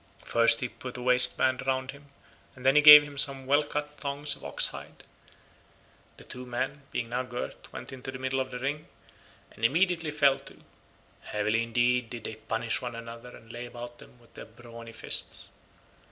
First 0.25 0.61
he 0.61 0.67
put 0.67 0.97
a 0.97 1.01
waistband 1.03 1.67
round 1.67 1.91
him 1.91 2.07
and 2.55 2.65
then 2.65 2.75
he 2.75 2.81
gave 2.81 3.03
him 3.03 3.19
some 3.19 3.45
well 3.45 3.61
cut 3.63 3.91
thongs 3.99 4.35
of 4.35 4.43
ox 4.43 4.69
hide; 4.69 5.03
the 6.17 6.23
two 6.23 6.43
men 6.43 6.81
being 6.91 7.09
now 7.09 7.21
girt 7.21 7.71
went 7.71 7.93
into 7.93 8.09
the 8.11 8.17
middle 8.17 8.39
of 8.39 8.49
the 8.49 8.57
ring, 8.57 8.87
and 9.51 9.63
immediately 9.63 10.09
fell 10.09 10.39
to; 10.39 10.63
heavily 11.19 11.61
indeed 11.61 12.09
did 12.09 12.23
they 12.23 12.33
punish 12.33 12.81
one 12.81 12.95
another 12.95 13.35
and 13.37 13.53
lay 13.53 13.67
about 13.67 13.99
them 13.99 14.17
with 14.19 14.33
their 14.33 14.45
brawny 14.45 14.91
fists. 14.91 15.51